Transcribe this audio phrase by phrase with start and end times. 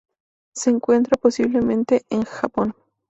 [0.55, 2.73] Se encuentra posiblemente en Japón.